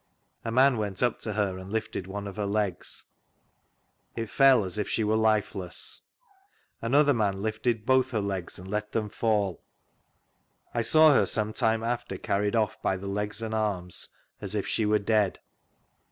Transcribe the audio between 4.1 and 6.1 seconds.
it flell as if she were lifeless;